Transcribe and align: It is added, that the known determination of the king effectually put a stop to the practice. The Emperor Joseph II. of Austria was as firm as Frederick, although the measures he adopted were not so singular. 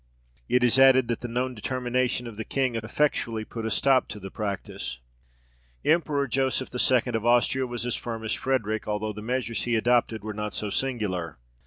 It 0.49 0.63
is 0.63 0.79
added, 0.79 1.09
that 1.09 1.21
the 1.21 1.27
known 1.27 1.53
determination 1.53 2.25
of 2.25 2.35
the 2.35 2.43
king 2.43 2.73
effectually 2.75 3.45
put 3.45 3.67
a 3.67 3.69
stop 3.69 4.07
to 4.07 4.19
the 4.19 4.31
practice. 4.31 4.97
The 5.83 5.91
Emperor 5.91 6.25
Joseph 6.27 6.69
II. 6.73 7.13
of 7.13 7.23
Austria 7.23 7.67
was 7.67 7.85
as 7.85 7.95
firm 7.97 8.23
as 8.23 8.33
Frederick, 8.33 8.87
although 8.87 9.13
the 9.13 9.21
measures 9.21 9.61
he 9.65 9.75
adopted 9.75 10.23
were 10.23 10.33
not 10.33 10.55
so 10.55 10.71
singular. 10.71 11.37